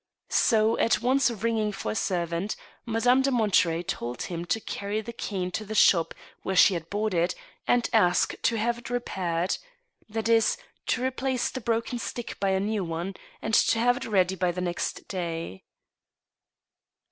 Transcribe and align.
So, 0.29 0.79
at 0.79 1.03
once 1.03 1.29
ringing 1.29 1.71
for 1.71 1.91
a 1.91 1.95
servant, 1.95 2.55
Madame 2.87 3.21
de 3.21 3.29
Monterey 3.29 3.83
told 3.83 4.23
him 4.23 4.45
to 4.45 4.59
carry 4.59 4.99
the 4.99 5.13
cane 5.13 5.51
to 5.51 5.63
the 5.63 5.75
shop 5.75 6.15
where 6.41 6.55
she 6.55 6.73
had 6.73 6.89
bought 6.89 7.13
it, 7.13 7.35
and 7.67 7.87
ask 7.93 8.33
to 8.41 8.55
have 8.55 8.79
it 8.79 8.89
repaired— 8.89 9.59
that 10.09 10.27
is, 10.27 10.57
to 10.87 11.03
replace 11.03 11.51
the 11.51 11.61
broken 11.61 11.99
stick 11.99 12.39
by 12.39 12.49
a 12.49 12.59
new 12.59 12.83
one, 12.83 13.13
and 13.43 13.53
to 13.53 13.77
have 13.77 13.95
it 13.97 14.05
ready 14.05 14.33
by 14.33 14.51
the 14.51 14.59
next 14.59 15.07
day. 15.07 15.65